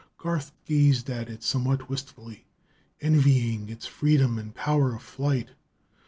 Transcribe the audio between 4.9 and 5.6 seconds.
of flight.